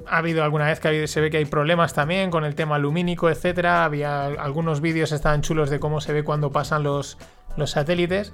Ha 0.09 0.19
habido 0.19 0.45
alguna 0.45 0.67
vez 0.67 0.79
que 0.81 1.07
se 1.09 1.21
ve 1.21 1.31
que 1.31 1.39
hay 1.39 1.45
problemas 1.45 1.93
también 1.93 2.31
con 2.31 2.45
el 2.45 2.55
tema 2.55 2.79
lumínico, 2.79 3.29
etcétera. 3.29 3.85
Había 3.85 4.27
algunos 4.27 4.81
vídeos 4.81 5.13
estaban 5.13 5.43
chulos 5.43 5.71
de 5.71 5.81
cómo 5.81 6.01
se 6.01 6.13
ve 6.13 6.23
cuando 6.25 6.53
pasan 6.53 6.83
los, 6.83 7.19
los 7.57 7.71
satélites. 7.71 8.33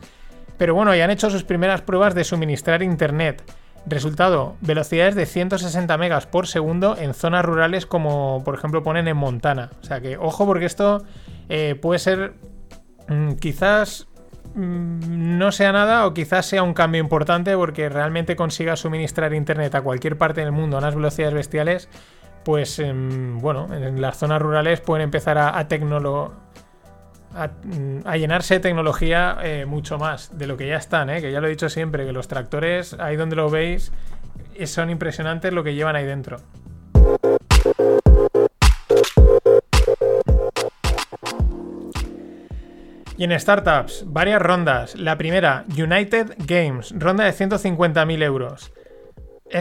Pero 0.58 0.74
bueno, 0.74 0.94
ya 0.94 1.04
han 1.04 1.10
hecho 1.10 1.30
sus 1.30 1.44
primeras 1.44 1.80
pruebas 1.80 2.14
de 2.14 2.24
suministrar 2.24 2.82
internet. 2.82 3.42
Resultado, 3.84 4.56
velocidades 4.60 5.16
de 5.16 5.26
160 5.26 5.98
megas 5.98 6.26
por 6.26 6.46
segundo 6.46 6.96
en 6.96 7.14
zonas 7.14 7.44
rurales 7.44 7.84
como 7.84 8.42
por 8.44 8.54
ejemplo 8.54 8.84
ponen 8.84 9.08
en 9.08 9.16
Montana. 9.16 9.70
O 9.82 9.84
sea 9.84 10.00
que 10.00 10.16
ojo 10.16 10.46
porque 10.46 10.66
esto 10.66 11.04
eh, 11.48 11.74
puede 11.74 11.98
ser 11.98 12.34
mm, 13.08 13.32
quizás 13.32 14.06
mm, 14.54 15.36
no 15.36 15.50
sea 15.50 15.72
nada 15.72 16.06
o 16.06 16.14
quizás 16.14 16.46
sea 16.46 16.62
un 16.62 16.74
cambio 16.74 17.00
importante 17.00 17.56
porque 17.56 17.88
realmente 17.88 18.36
consiga 18.36 18.76
suministrar 18.76 19.34
internet 19.34 19.74
a 19.74 19.82
cualquier 19.82 20.16
parte 20.16 20.42
del 20.42 20.52
mundo 20.52 20.76
a 20.76 20.78
unas 20.78 20.94
velocidades 20.94 21.34
bestiales. 21.34 21.88
Pues 22.44 22.78
em, 22.78 23.38
bueno, 23.40 23.66
en 23.72 24.00
las 24.00 24.16
zonas 24.16 24.40
rurales 24.40 24.80
pueden 24.80 25.04
empezar 25.04 25.38
a, 25.38 25.58
a 25.58 25.66
a, 27.34 28.16
llenarse 28.16 28.54
de 28.54 28.60
tecnología 28.60 29.38
eh, 29.42 29.66
mucho 29.66 29.98
más 29.98 30.36
de 30.36 30.46
lo 30.46 30.56
que 30.56 30.66
ya 30.66 30.76
están, 30.76 31.10
eh, 31.10 31.20
que 31.20 31.32
ya 31.32 31.40
lo 31.40 31.46
he 31.46 31.50
dicho 31.50 31.68
siempre, 31.68 32.04
que 32.04 32.12
los 32.12 32.28
tractores, 32.28 32.94
ahí 32.94 33.16
donde 33.16 33.36
lo 33.36 33.50
veis, 33.50 33.92
son 34.66 34.90
impresionantes 34.90 35.52
lo 35.52 35.64
que 35.64 35.74
llevan 35.74 35.96
ahí 35.96 36.04
dentro. 36.04 36.38
Y 43.16 43.24
en 43.24 43.38
startups, 43.38 44.04
varias 44.06 44.42
rondas. 44.42 44.96
La 44.96 45.16
primera, 45.16 45.64
United 45.68 46.34
Games, 46.38 46.92
ronda 46.96 47.24
de 47.24 47.32
150.000 47.32 48.22
euros. 48.22 48.72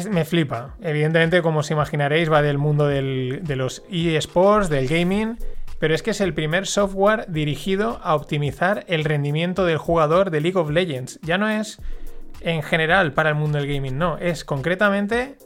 me 0.09 0.25
flipa. 0.25 0.75
Evidentemente, 0.81 1.41
como 1.41 1.59
os 1.59 1.69
imaginaréis, 1.69 2.31
va 2.31 2.41
del 2.41 2.57
mundo 2.57 2.87
de 2.87 3.55
los 3.55 3.83
eSports, 3.91 4.69
del 4.69 4.87
gaming 4.87 5.37
pero 5.79 5.95
es 5.95 6.03
que 6.03 6.11
es 6.11 6.21
el 6.21 6.33
primer 6.33 6.67
software 6.67 7.25
dirigido 7.27 7.99
a 8.03 8.15
optimizar 8.15 8.85
el 8.87 9.03
rendimiento 9.03 9.65
del 9.65 9.77
jugador 9.77 10.31
de 10.31 10.41
League 10.41 10.59
of 10.59 10.69
Legends. 10.69 11.19
Ya 11.23 11.37
no 11.37 11.49
es 11.49 11.79
en 12.41 12.63
general 12.63 13.13
para 13.13 13.29
el 13.29 13.35
mundo 13.35 13.57
del 13.57 13.67
gaming, 13.67 13.97
no, 13.97 14.17
es 14.17 14.43
concretamente 14.43 15.37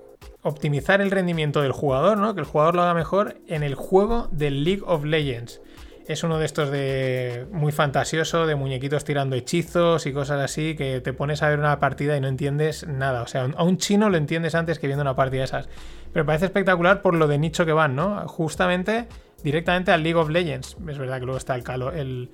optimizar 0.41 1.01
el 1.01 1.11
rendimiento 1.11 1.61
del 1.61 1.71
jugador, 1.71 2.17
¿no? 2.17 2.35
Que 2.35 2.41
el 2.41 2.45
jugador 2.45 2.75
lo 2.75 2.83
haga 2.83 2.93
mejor 2.93 3.37
en 3.47 3.63
el 3.63 3.75
juego 3.75 4.27
de 4.31 4.51
League 4.51 4.83
of 4.85 5.03
Legends. 5.03 5.59
Es 6.07 6.23
uno 6.23 6.37
de 6.37 6.45
estos 6.45 6.69
de 6.69 7.47
muy 7.51 7.71
fantasioso, 7.71 8.45
de 8.45 8.53
muñequitos 8.53 9.03
tirando 9.03 9.35
hechizos 9.35 10.05
y 10.05 10.13
cosas 10.13 10.39
así, 10.39 10.75
que 10.75 11.01
te 11.01 11.13
pones 11.13 11.41
a 11.41 11.49
ver 11.49 11.57
una 11.57 11.79
partida 11.79 12.15
y 12.15 12.21
no 12.21 12.27
entiendes 12.27 12.87
nada. 12.87 13.23
O 13.23 13.27
sea, 13.27 13.49
a 13.55 13.63
un 13.63 13.77
chino 13.77 14.11
lo 14.11 14.17
entiendes 14.17 14.53
antes 14.53 14.77
que 14.77 14.85
viendo 14.85 15.01
una 15.01 15.15
partida 15.15 15.39
de 15.39 15.45
esas. 15.45 15.69
Pero 16.13 16.25
parece 16.25 16.45
espectacular 16.45 17.01
por 17.01 17.15
lo 17.15 17.27
de 17.27 17.39
nicho 17.39 17.65
que 17.65 17.73
van, 17.73 17.95
¿no? 17.95 18.27
Justamente 18.27 19.07
directamente 19.43 19.91
al 19.91 20.03
League 20.03 20.19
of 20.19 20.29
Legends. 20.29 20.77
Es 20.87 20.97
verdad 20.99 21.19
que 21.19 21.25
luego 21.25 21.37
está 21.37 21.55
el, 21.55 22.29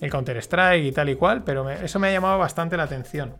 el, 0.00 0.10
Counter-Strike 0.10 0.84
y 0.84 0.92
tal 0.92 1.08
y 1.08 1.14
cual, 1.14 1.44
pero 1.44 1.70
eso 1.70 2.00
me 2.00 2.08
ha 2.08 2.12
llamado 2.12 2.38
bastante 2.38 2.76
la 2.76 2.82
atención. 2.82 3.34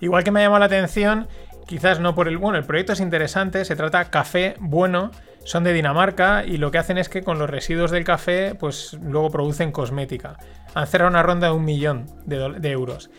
Igual 0.00 0.24
que 0.24 0.32
me 0.32 0.40
ha 0.40 0.42
llamado 0.42 0.60
la 0.60 0.66
atención, 0.66 1.28
quizás 1.66 2.00
no 2.00 2.14
por 2.14 2.26
el... 2.26 2.38
Bueno, 2.38 2.58
el 2.58 2.64
proyecto 2.64 2.92
es 2.92 3.00
interesante, 3.00 3.64
se 3.64 3.76
trata 3.76 4.10
café 4.10 4.56
bueno, 4.58 5.12
son 5.44 5.64
de 5.64 5.72
Dinamarca 5.72 6.44
y 6.44 6.56
lo 6.56 6.70
que 6.70 6.78
hacen 6.78 6.98
es 6.98 7.08
que 7.08 7.22
con 7.22 7.38
los 7.38 7.48
residuos 7.48 7.90
del 7.90 8.04
café, 8.04 8.54
pues 8.54 8.98
luego 9.02 9.30
producen 9.30 9.72
cosmética. 9.72 10.38
Han 10.74 10.86
cerrado 10.86 11.10
una 11.10 11.22
ronda 11.22 11.48
de 11.48 11.54
un 11.54 11.64
millón 11.64 12.06
de, 12.26 12.70
euros. 12.70 13.10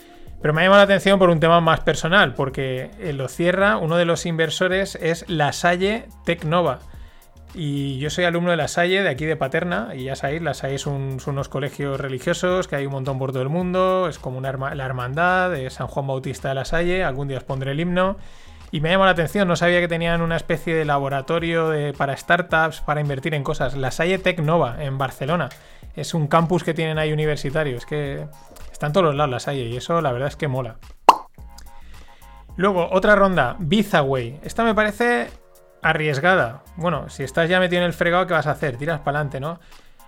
Pero 0.42 0.54
me 0.54 0.62
ha 0.62 0.64
llamado 0.66 0.82
la 0.82 0.86
atención 0.86 1.18
por 1.18 1.30
un 1.30 1.40
tema 1.40 1.62
más 1.62 1.80
personal, 1.82 2.34
porque 2.34 2.92
lo 3.14 3.28
cierra, 3.28 3.78
uno 3.78 3.96
de 3.96 4.06
los 4.06 4.26
inversores 4.26 4.96
es 5.02 5.26
La 5.30 5.54
Salle 5.54 6.08
Tecnova 6.26 6.80
y 7.56 7.98
yo 8.00 8.10
soy 8.10 8.26
alumno 8.26 8.52
de 8.52 8.58
La 8.58 8.68
Salle, 8.68 9.02
de 9.02 9.10
aquí 9.10 9.26
de 9.26 9.38
Paterna, 9.38 9.94
y 9.96 10.04
ya 10.04 10.16
sabéis, 10.16 10.42
La 10.42 10.54
Salle 10.54 10.78
son, 10.78 11.18
unos 11.26 11.48
colegios 11.48 12.00
religiosos 12.00 12.68
que 12.68 12.76
hay 12.76 12.86
un 12.86 12.92
montón 12.92 13.18
por 13.18 13.32
todo 13.32 13.42
el 13.42 13.50
mundo, 13.50 14.08
es 14.10 14.20
como 14.20 14.38
una 14.38 14.52
la 14.52 14.86
hermandad 14.86 15.52
de 15.52 15.70
San 15.70 15.88
Juan 15.88 16.06
Bautista 16.06 16.50
de 16.50 16.56
La 16.56 16.66
Salle, 16.66 17.04
algún 17.04 17.30
día 17.30 17.38
os 17.38 17.44
pondré 17.44 17.72
el 17.72 17.80
himno. 17.80 18.18
Y 18.76 18.82
me 18.82 18.90
llamó 18.90 19.06
la 19.06 19.12
atención, 19.12 19.48
no 19.48 19.56
sabía 19.56 19.80
que 19.80 19.88
tenían 19.88 20.22
una 20.22 20.36
especie 20.36 20.76
de 20.76 20.84
laboratorio 20.84 21.72
para 21.98 22.18
startups, 22.18 22.82
para 22.82 23.00
invertir 23.00 23.34
en 23.34 23.42
cosas. 23.42 23.78
La 23.78 23.90
Salle 23.90 24.18
Tech 24.18 24.38
Nova, 24.40 24.84
en 24.84 24.98
Barcelona. 24.98 25.48
Es 25.96 26.14
un 26.14 26.28
campus 26.28 26.66
que 26.66 26.74
tienen 26.74 26.98
ahí 26.98 27.14
universitario, 27.14 27.78
es 27.78 27.86
que 27.86 28.28
están 28.74 28.92
todos 28.92 29.06
los 29.06 29.16
lados 29.16 29.32
La 29.32 29.40
Salle, 29.40 29.64
y 29.64 29.78
eso 29.78 30.02
la 30.02 30.12
verdad 30.12 30.28
es 30.28 30.36
que 30.36 30.50
mola. 30.50 30.76
Luego, 32.58 32.90
otra 32.92 33.16
ronda, 33.16 33.56
Bizaway. 33.60 34.42
Esta 34.44 34.66
me 34.66 34.76
parece 34.76 35.30
arriesgada. 35.82 36.64
Bueno, 36.76 37.08
si 37.08 37.24
estás 37.24 37.48
ya 37.48 37.62
metido 37.62 37.82
en 37.82 37.88
el 37.88 37.94
fregado, 37.94 38.28
¿qué 38.28 38.34
vas 38.34 38.48
a 38.48 38.52
hacer? 38.52 38.76
Tiras 38.76 39.00
para 39.00 39.20
adelante, 39.20 39.40
¿no? 39.40 39.62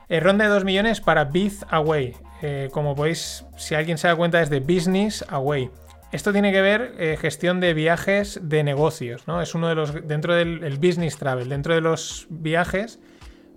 Eh, 0.10 0.20
ronda 0.20 0.44
de 0.44 0.52
2 0.52 0.66
millones 0.66 1.00
para 1.00 1.24
Biz 1.24 1.66
Away. 1.70 2.18
Eh, 2.42 2.68
como 2.74 2.96
podéis, 2.96 3.46
si 3.56 3.76
alguien 3.76 3.98
se 3.98 4.10
da 4.10 4.18
cuenta, 4.18 4.42
es 4.42 4.50
de 4.50 4.60
Business 4.60 5.24
Away. 5.30 5.72
Esto 6.12 6.32
tiene 6.32 6.52
que 6.52 6.62
ver 6.62 6.96
eh, 6.98 7.18
gestión 7.20 7.60
de 7.60 7.74
viajes 7.74 8.40
de 8.42 8.64
negocios, 8.64 9.28
¿no? 9.28 9.42
Es 9.42 9.56
uno 9.56 9.68
de 9.68 9.76
los. 9.76 10.08
Dentro 10.08 10.36
del 10.36 10.78
business 10.78 11.18
travel, 11.18 11.50
dentro 11.50 11.76
de 11.76 11.82
los 11.82 12.28
viajes, 12.30 13.00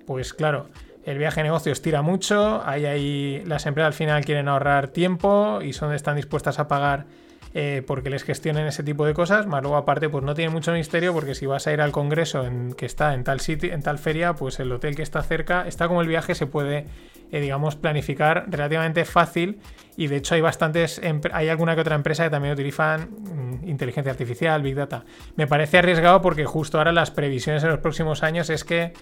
pues 0.06 0.34
claro, 0.34 0.68
el 1.04 1.18
viaje 1.18 1.40
de 1.40 1.44
negocios 1.44 1.80
tira 1.80 2.02
mucho. 2.02 2.62
Ahí, 2.64 2.86
ahí 2.86 3.42
las 3.46 3.66
empresas 3.66 3.88
al 3.88 3.94
final 3.94 4.24
quieren 4.24 4.48
ahorrar 4.48 4.88
tiempo 4.88 5.60
y 5.62 5.72
son, 5.72 5.94
están 5.94 6.16
dispuestas 6.16 6.58
a 6.58 6.68
pagar 6.68 7.06
eh, 7.52 7.82
porque 7.84 8.10
les 8.10 8.22
gestionen 8.22 8.66
ese 8.66 8.84
tipo 8.84 9.04
de 9.04 9.12
cosas, 9.12 9.46
más 9.46 9.60
luego 9.62 9.76
aparte 9.76 10.08
pues 10.08 10.22
no 10.22 10.34
tiene 10.34 10.52
mucho 10.52 10.72
misterio 10.72 11.12
porque 11.12 11.34
si 11.34 11.46
vas 11.46 11.66
a 11.66 11.72
ir 11.72 11.80
al 11.80 11.90
congreso 11.90 12.46
en, 12.46 12.72
que 12.74 12.86
está 12.86 13.12
en 13.14 13.24
tal 13.24 13.40
sitio, 13.40 13.72
en 13.72 13.82
tal 13.82 13.98
feria, 13.98 14.34
pues 14.34 14.60
el 14.60 14.70
hotel 14.70 14.94
que 14.94 15.02
está 15.02 15.22
cerca, 15.22 15.66
está 15.66 15.88
como 15.88 16.00
el 16.00 16.06
viaje, 16.06 16.36
se 16.36 16.46
puede, 16.46 16.86
eh, 17.32 17.40
digamos, 17.40 17.74
planificar 17.74 18.44
relativamente 18.48 19.04
fácil 19.04 19.58
y 19.96 20.06
de 20.06 20.16
hecho 20.16 20.36
hay 20.36 20.40
bastantes, 20.40 21.00
hay 21.32 21.48
alguna 21.48 21.74
que 21.74 21.80
otra 21.80 21.96
empresa 21.96 22.22
que 22.22 22.30
también 22.30 22.54
utilizan 22.54 23.10
mm, 23.10 23.68
inteligencia 23.68 24.12
artificial, 24.12 24.62
big 24.62 24.76
data. 24.76 25.04
Me 25.34 25.48
parece 25.48 25.78
arriesgado 25.78 26.22
porque 26.22 26.44
justo 26.44 26.78
ahora 26.78 26.92
las 26.92 27.10
previsiones 27.10 27.64
en 27.64 27.70
los 27.70 27.80
próximos 27.80 28.22
años 28.22 28.48
es 28.48 28.62
que 28.62 28.92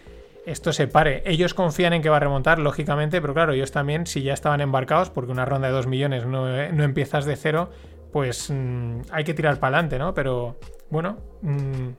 esto 0.47 0.73
se 0.73 0.88
pare. 0.88 1.23
Ellos 1.26 1.52
confían 1.52 1.93
en 1.93 2.00
que 2.00 2.09
va 2.09 2.17
a 2.17 2.21
remontar, 2.21 2.59
lógicamente, 2.59 3.21
pero 3.21 3.35
claro, 3.35 3.52
ellos 3.52 3.71
también, 3.71 4.07
si 4.07 4.23
ya 4.23 4.33
estaban 4.33 4.62
embarcados, 4.62 5.11
porque 5.11 5.31
una 5.31 5.45
ronda 5.45 5.69
de 5.69 5.75
2 5.75 5.87
millones 5.87 6.25
no, 6.25 6.49
eh, 6.59 6.71
no 6.73 6.85
empiezas 6.85 7.26
de 7.26 7.37
cero, 7.37 7.71
pues 8.18 8.50
mm, 8.50 9.02
hay 9.12 9.22
que 9.22 9.32
tirar 9.32 9.60
para 9.60 9.76
adelante, 9.76 9.96
¿no? 9.96 10.12
Pero 10.12 10.56
bueno, 10.90 11.18
mm, 11.40 11.90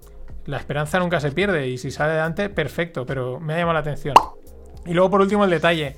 la 0.47 0.57
esperanza 0.57 0.99
nunca 0.99 1.21
se 1.21 1.31
pierde 1.31 1.69
y 1.69 1.77
si 1.77 1.91
sale 1.91 2.11
adelante, 2.11 2.49
perfecto, 2.49 3.05
pero 3.05 3.39
me 3.39 3.53
ha 3.53 3.59
llamado 3.59 3.75
la 3.75 3.79
atención. 3.79 4.15
Y 4.85 4.93
luego 4.93 5.09
por 5.09 5.21
último 5.21 5.45
el 5.45 5.49
detalle, 5.49 5.95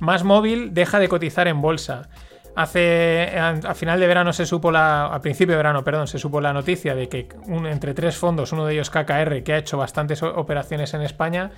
Más 0.00 0.24
Móvil 0.24 0.74
deja 0.74 0.98
de 0.98 1.08
cotizar 1.08 1.48
en 1.48 1.62
bolsa. 1.62 2.10
Hace 2.54 3.32
a, 3.38 3.74
final 3.74 3.98
de 3.98 4.06
verano 4.06 4.34
se 4.34 4.44
supo 4.44 4.70
la 4.70 5.06
a 5.06 5.22
principio 5.22 5.54
de 5.54 5.56
verano, 5.56 5.82
perdón, 5.82 6.06
se 6.06 6.18
supo 6.18 6.38
la 6.42 6.52
noticia 6.52 6.94
de 6.94 7.08
que 7.08 7.26
entre 7.64 7.94
tres 7.94 8.18
fondos, 8.18 8.52
uno 8.52 8.66
de 8.66 8.74
ellos 8.74 8.90
KKR, 8.90 9.42
que 9.42 9.54
ha 9.54 9.56
hecho 9.56 9.78
bastantes 9.78 10.22
operaciones 10.22 10.92
en 10.92 11.00
España, 11.00 11.50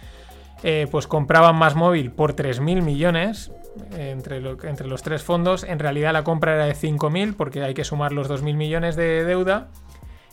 eh, 0.62 0.87
pues 0.90 1.06
compraban 1.06 1.56
más 1.56 1.75
móvil 1.75 2.11
por 2.11 2.34
3.000 2.34 2.82
millones 2.82 3.50
entre, 3.96 4.38
entre, 4.38 4.87
los 4.87 5.02
tres 5.02 5.23
fondos. 5.23 5.64
En 5.64 5.78
realidad 5.78 6.12
la 6.12 6.25
compra 6.25 6.54
era 6.54 6.66
de 6.66 6.75
5.000 6.75 7.34
porque 7.37 7.62
hay 7.62 7.75
que 7.75 7.84
sumar 7.84 8.12
los 8.12 8.30
2.000 8.30 8.54
millones 8.54 8.96
de 8.96 9.25
deuda. 9.25 9.68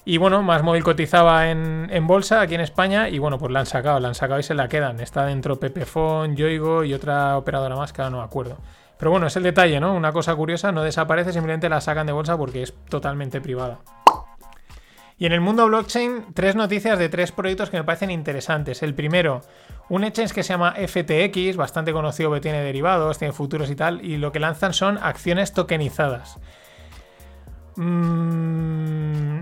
Y 0.03 0.17
bueno, 0.17 0.41
más 0.41 0.63
móvil 0.63 0.83
cotizaba 0.83 1.51
en, 1.51 2.07
bolsa 2.07 2.41
aquí 2.41 2.55
en 2.55 2.61
España 2.61 3.07
y 3.09 3.19
bueno, 3.19 3.37
pues 3.37 3.51
la 3.51 3.59
han 3.59 3.67
sacado, 3.67 3.99
la 3.99 4.07
han 4.07 4.15
sacado 4.15 4.39
y 4.39 4.43
se 4.43 4.55
la 4.55 4.67
quedan. 4.67 4.99
Está 4.99 5.25
dentro 5.25 5.59
Pepefon, 5.59 6.35
Yoigo 6.35 6.83
y 6.83 6.93
otra 6.93 7.37
operadora 7.37 7.75
más 7.75 7.93
que 7.93 8.01
ahora 8.01 8.11
no 8.11 8.17
me 8.17 8.23
acuerdo. 8.23 8.57
Pero 8.97 9.11
bueno, 9.11 9.27
es 9.27 9.35
el 9.35 9.43
detalle, 9.43 9.79
¿no? 9.79 9.93
Una 9.93 10.11
cosa 10.11 10.35
curiosa, 10.35 10.71
no 10.71 10.83
desaparece, 10.83 11.33
simplemente 11.33 11.69
la 11.69 11.81
sacan 11.81 12.07
de 12.07 12.13
bolsa 12.13 12.37
porque 12.37 12.63
es 12.63 12.73
totalmente 12.89 13.41
privada. 13.41 13.79
Y 15.21 15.27
en 15.27 15.33
el 15.33 15.39
mundo 15.39 15.67
blockchain, 15.67 16.33
tres 16.33 16.55
noticias 16.55 16.97
de 16.97 17.07
tres 17.07 17.31
proyectos 17.31 17.69
que 17.69 17.77
me 17.77 17.83
parecen 17.83 18.09
interesantes. 18.09 18.81
El 18.81 18.95
primero, 18.95 19.41
un 19.87 20.03
exchange 20.03 20.33
que 20.33 20.41
se 20.41 20.51
llama 20.51 20.73
FTX, 20.73 21.57
bastante 21.57 21.93
conocido 21.93 22.33
que 22.33 22.41
tiene 22.41 22.63
derivados, 22.63 23.19
tiene 23.19 23.31
futuros 23.31 23.69
y 23.69 23.75
tal, 23.75 24.03
y 24.03 24.17
lo 24.17 24.31
que 24.31 24.39
lanzan 24.39 24.73
son 24.73 24.97
acciones 24.97 25.53
tokenizadas. 25.53 26.39
Mm, 27.75 29.41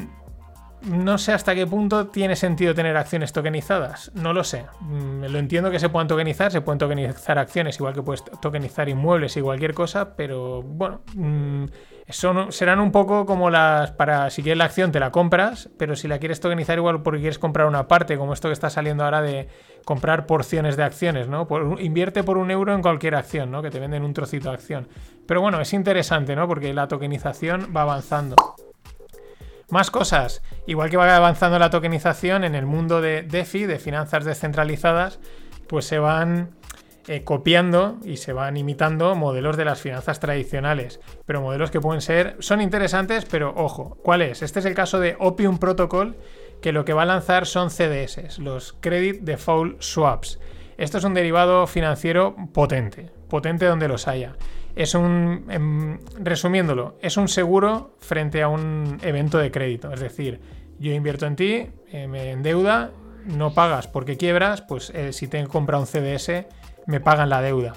no 0.82 1.18
sé 1.18 1.32
hasta 1.32 1.56
qué 1.56 1.66
punto 1.66 2.08
tiene 2.08 2.36
sentido 2.36 2.76
tener 2.76 2.98
acciones 2.98 3.32
tokenizadas. 3.32 4.12
No 4.16 4.34
lo 4.34 4.44
sé. 4.44 4.66
Mm, 4.82 5.28
lo 5.30 5.40
entiendo 5.40 5.72
que 5.72 5.80
se 5.80 5.88
puedan 5.88 6.10
tokenizar, 6.10 6.52
se 6.52 6.60
pueden 6.60 6.80
tokenizar 6.80 7.40
acciones, 7.40 7.78
igual 7.78 7.94
que 7.94 8.04
puedes 8.04 8.26
tokenizar 8.42 8.90
inmuebles 8.90 9.38
y 9.38 9.42
cualquier 9.42 9.74
cosa, 9.74 10.18
pero 10.18 10.62
bueno, 10.62 11.00
mm, 11.16 11.68
serán 12.10 12.80
un 12.80 12.92
poco 12.92 13.26
como 13.26 13.50
las 13.50 13.92
para 13.92 14.30
si 14.30 14.42
quieres 14.42 14.58
la 14.58 14.66
acción 14.66 14.92
te 14.92 15.00
la 15.00 15.12
compras, 15.12 15.70
pero 15.78 15.96
si 15.96 16.08
la 16.08 16.18
quieres 16.18 16.40
tokenizar 16.40 16.78
igual 16.78 17.04
porque 17.04 17.20
quieres 17.20 17.40
comprar 17.40 17.68
una 17.68 17.88
parte, 17.88 18.18
como 18.18 18.34
esto 18.34 18.50
que 18.50 18.54
está 18.54 18.70
saliendo 18.70 19.04
ahora 19.04 19.22
de 19.22 19.48
comprar 19.86 20.26
porciones 20.26 20.76
de 20.76 20.84
acciones, 20.84 21.28
¿no? 21.28 21.48
invierte 21.80 22.24
por 22.24 22.38
un 22.38 22.52
euro 22.52 22.74
en 22.74 22.82
cualquier 22.82 23.16
acción, 23.16 23.52
¿no? 23.52 23.62
Que 23.62 23.70
te 23.70 23.80
venden 23.80 24.04
un 24.04 24.14
trocito 24.14 24.50
de 24.50 24.56
acción. 24.56 24.88
Pero 25.28 25.42
bueno, 25.42 25.62
es 25.62 25.74
interesante, 25.74 26.36
¿no? 26.36 26.48
Porque 26.48 26.74
la 26.74 26.88
tokenización 26.88 27.72
va 27.76 27.84
avanzando. 27.84 28.36
Más 29.70 29.92
cosas. 29.92 30.42
Igual 30.66 30.90
que 30.90 30.98
va 30.98 31.16
avanzando 31.16 31.60
la 31.60 31.70
tokenización 31.70 32.44
en 32.44 32.56
el 32.56 32.66
mundo 32.66 33.02
de 33.02 33.22
DeFi, 33.22 33.66
de 33.66 33.78
finanzas 33.78 34.26
descentralizadas, 34.26 35.20
pues 35.68 35.86
se 35.86 36.00
van 36.00 36.59
eh, 37.12 37.24
copiando 37.24 37.98
y 38.04 38.18
se 38.18 38.34
van 38.34 38.56
imitando 38.56 39.16
modelos 39.16 39.58
de 39.58 39.66
las 39.66 39.82
finanzas 39.82 40.20
tradicionales. 40.20 41.00
Pero 41.26 41.42
modelos 41.42 41.72
que 41.72 41.82
pueden 41.82 42.02
ser, 42.02 42.36
son 42.38 42.62
interesantes, 42.62 43.26
pero 43.26 43.52
ojo, 43.56 43.98
¿cuál 44.04 44.22
es? 44.22 44.44
Este 44.44 44.60
es 44.60 44.66
el 44.66 44.76
caso 44.76 45.00
de 45.00 45.16
Opium 45.20 45.58
Protocol, 45.58 46.18
que 46.62 46.72
lo 46.72 46.86
que 46.86 46.94
va 46.94 47.02
a 47.02 47.08
lanzar 47.08 47.48
son 47.48 47.72
CDS, 47.72 48.38
los 48.38 48.74
Credit 48.80 49.22
Default 49.22 49.82
Swaps. 49.82 50.40
Esto 50.78 51.00
es 51.00 51.04
un 51.04 51.16
derivado 51.16 51.66
financiero 51.66 52.36
potente, 52.54 53.10
potente 53.28 53.66
donde 53.66 53.88
los 53.88 54.08
haya 54.08 54.36
es 54.76 54.94
un, 54.94 55.46
em, 55.50 56.00
resumiéndolo, 56.20 56.98
es 57.02 57.18
un 57.18 57.28
seguro 57.28 57.96
frente 58.00 58.44
a 58.44 58.48
un 58.48 59.00
evento 59.02 59.40
de 59.40 59.50
crédito. 59.50 59.92
Es 59.92 60.00
decir, 60.00 60.40
yo 60.80 60.94
invierto 60.94 61.26
en 61.26 61.36
ti, 61.36 61.68
eh, 61.92 62.08
me 62.08 62.32
endeuda, 62.32 62.92
no 63.26 63.54
pagas 63.54 63.88
porque 63.88 64.16
quiebras, 64.16 64.62
pues 64.62 64.92
eh, 64.92 65.12
si 65.12 65.28
te 65.28 65.46
compra 65.48 65.80
un 65.80 65.88
CDS, 65.88 66.46
me 66.90 67.00
pagan 67.00 67.30
la 67.30 67.42
deuda. 67.42 67.74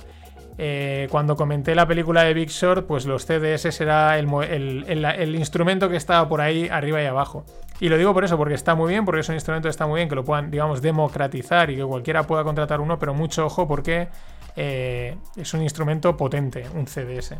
Eh, 0.58 1.08
cuando 1.10 1.36
comenté 1.36 1.74
la 1.74 1.86
película 1.86 2.24
de 2.24 2.34
Big 2.34 2.48
Short, 2.48 2.86
pues 2.86 3.06
los 3.06 3.24
CDS 3.26 3.74
será 3.74 4.18
el, 4.18 5.34
instrumento 5.34 5.88
que 5.88 5.96
estaba 5.96 6.28
por 6.28 6.40
ahí 6.40 6.68
arriba 6.68 7.02
y 7.02 7.06
abajo. 7.06 7.44
Y 7.80 7.88
lo 7.88 7.98
digo 7.98 8.14
por 8.14 8.24
eso, 8.24 8.36
porque 8.36 8.54
está 8.54 8.74
muy 8.74 8.90
bien, 8.90 9.04
porque 9.04 9.20
es 9.20 9.28
un 9.28 9.34
instrumento 9.34 9.66
que 9.66 9.70
está 9.70 9.86
muy 9.86 9.98
bien, 9.98 10.08
que 10.08 10.14
lo 10.14 10.24
puedan, 10.24 10.50
digamos, 10.50 10.80
democratizar 10.82 11.70
y 11.70 11.76
que 11.76 11.84
cualquiera 11.84 12.22
pueda 12.24 12.44
contratar 12.44 12.80
uno, 12.80 12.98
pero 12.98 13.12
mucho 13.12 13.46
ojo 13.46 13.66
porque 13.66 14.08
eh, 14.56 15.16
es 15.36 15.52
un 15.52 15.62
instrumento 15.62 16.16
potente, 16.16 16.64
un 16.74 16.86
CDS. 16.86 17.34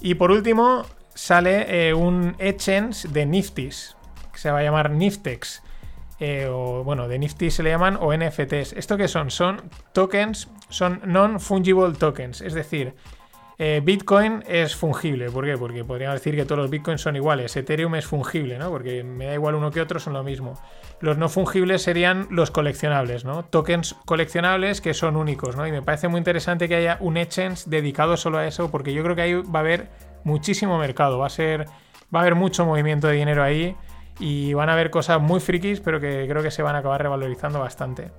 Y 0.00 0.14
por 0.14 0.30
último, 0.30 0.84
sale 1.14 1.88
eh, 1.88 1.94
un 1.94 2.36
exchange 2.38 3.08
de 3.08 3.26
Niftis, 3.26 3.96
que 4.32 4.38
se 4.38 4.50
va 4.50 4.58
a 4.58 4.62
llamar 4.62 4.90
Niftex. 4.90 5.62
Eh, 6.20 6.48
o 6.50 6.82
bueno, 6.82 7.06
de 7.06 7.18
Nifty 7.18 7.50
se 7.50 7.62
le 7.62 7.70
llaman 7.70 7.96
o 8.00 8.12
NFTs. 8.12 8.72
¿Esto 8.72 8.96
qué 8.96 9.08
son? 9.08 9.30
Son 9.30 9.62
tokens, 9.92 10.48
son 10.68 11.00
non-fungible 11.04 11.92
tokens, 11.92 12.40
es 12.40 12.54
decir, 12.54 12.94
eh, 13.60 13.80
Bitcoin 13.82 14.44
es 14.46 14.76
fungible. 14.76 15.30
¿Por 15.30 15.44
qué? 15.44 15.58
Porque 15.58 15.84
podríamos 15.84 16.20
decir 16.20 16.36
que 16.36 16.44
todos 16.44 16.60
los 16.60 16.70
Bitcoins 16.70 17.00
son 17.00 17.16
iguales. 17.16 17.56
Ethereum 17.56 17.96
es 17.96 18.06
fungible, 18.06 18.56
¿no? 18.56 18.70
Porque 18.70 19.02
me 19.02 19.26
da 19.26 19.34
igual 19.34 19.56
uno 19.56 19.72
que 19.72 19.80
otro, 19.80 19.98
son 19.98 20.12
lo 20.12 20.22
mismo. 20.22 20.54
Los 21.00 21.18
no 21.18 21.28
fungibles 21.28 21.82
serían 21.82 22.28
los 22.30 22.52
coleccionables, 22.52 23.24
¿no? 23.24 23.44
Tokens 23.44 23.96
coleccionables 24.04 24.80
que 24.80 24.94
son 24.94 25.16
únicos, 25.16 25.56
¿no? 25.56 25.66
Y 25.66 25.72
me 25.72 25.82
parece 25.82 26.06
muy 26.06 26.18
interesante 26.18 26.68
que 26.68 26.76
haya 26.76 26.98
un 27.00 27.16
exchange 27.16 27.64
dedicado 27.64 28.16
solo 28.16 28.38
a 28.38 28.46
eso, 28.46 28.70
porque 28.70 28.92
yo 28.92 29.02
creo 29.02 29.16
que 29.16 29.22
ahí 29.22 29.34
va 29.34 29.58
a 29.58 29.62
haber 29.62 29.88
muchísimo 30.22 30.78
mercado. 30.78 31.18
Va 31.18 31.26
a 31.26 31.30
ser. 31.30 31.66
Va 32.14 32.20
a 32.20 32.22
haber 32.22 32.36
mucho 32.36 32.64
movimiento 32.64 33.08
de 33.08 33.14
dinero 33.14 33.42
ahí. 33.42 33.76
Y 34.18 34.52
van 34.54 34.68
a 34.68 34.72
haber 34.72 34.90
cosas 34.90 35.20
muy 35.20 35.40
frikis, 35.40 35.80
pero 35.80 36.00
que 36.00 36.26
creo 36.28 36.42
que 36.42 36.50
se 36.50 36.62
van 36.62 36.76
a 36.76 36.78
acabar 36.78 37.02
revalorizando 37.02 37.60
bastante. 37.60 38.10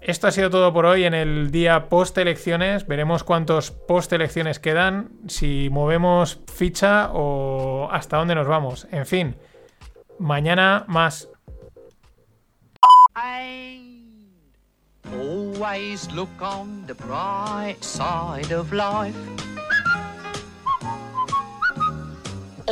Esto 0.00 0.26
ha 0.26 0.32
sido 0.32 0.50
todo 0.50 0.70
por 0.72 0.84
hoy 0.84 1.04
en 1.04 1.14
el 1.14 1.50
día 1.50 1.88
post 1.88 2.18
elecciones. 2.18 2.86
Veremos 2.86 3.24
cuántos 3.24 3.70
post 3.70 4.12
elecciones 4.12 4.58
quedan, 4.58 5.08
si 5.28 5.68
movemos 5.70 6.40
ficha 6.52 7.08
o 7.12 7.88
hasta 7.90 8.18
dónde 8.18 8.34
nos 8.34 8.46
vamos. 8.46 8.86
En 8.90 9.06
fin, 9.06 9.36
mañana 10.18 10.84
más. 10.88 11.30
Always 15.10 16.12
look 16.12 16.28
on 16.40 16.86
the 16.86 16.94
bright 16.94 17.82
side 17.82 18.52
of 18.52 18.72
life. 18.72 19.43